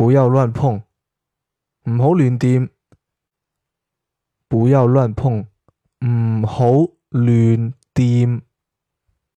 [0.00, 0.82] 不要乱碰。
[1.84, 2.70] 唔好乱掂。
[4.48, 5.46] 不要乱碰。
[6.06, 6.70] 唔好
[7.10, 8.40] 乱掂。